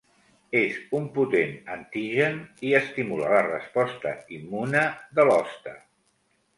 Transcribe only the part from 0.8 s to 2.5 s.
un potent antigen